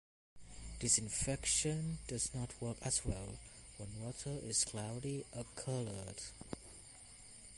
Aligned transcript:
Disinfection 0.81 1.99
does 2.07 2.33
not 2.33 2.59
work 2.59 2.77
as 2.81 3.05
well 3.05 3.37
when 3.77 4.01
water 4.03 4.39
is 4.47 4.65
cloudy 4.65 5.23
or 5.31 5.45
colored. 5.55 6.17